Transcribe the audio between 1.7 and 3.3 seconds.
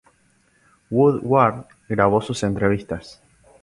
grabó sus entrevistas.